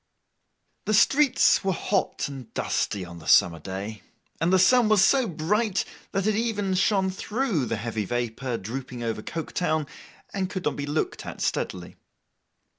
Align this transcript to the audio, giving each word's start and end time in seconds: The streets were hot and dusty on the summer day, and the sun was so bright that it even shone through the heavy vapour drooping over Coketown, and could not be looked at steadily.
The 0.85 0.95
streets 0.95 1.63
were 1.63 1.73
hot 1.73 2.27
and 2.27 2.51
dusty 2.55 3.05
on 3.05 3.19
the 3.19 3.27
summer 3.27 3.59
day, 3.59 4.01
and 4.39 4.51
the 4.51 4.57
sun 4.57 4.89
was 4.89 5.05
so 5.05 5.27
bright 5.27 5.85
that 6.11 6.25
it 6.25 6.35
even 6.35 6.73
shone 6.73 7.11
through 7.11 7.67
the 7.67 7.77
heavy 7.77 8.05
vapour 8.05 8.57
drooping 8.57 9.03
over 9.03 9.21
Coketown, 9.21 9.85
and 10.33 10.49
could 10.49 10.65
not 10.65 10.75
be 10.75 10.87
looked 10.87 11.23
at 11.27 11.39
steadily. 11.39 11.97